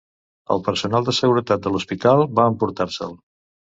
El 0.55 0.61
personal 0.67 1.05
de 1.09 1.13
seguretat 1.17 1.67
de 1.67 1.73
l'hospital 1.75 2.25
va 2.41 2.47
emportar-se'l. 2.53 3.15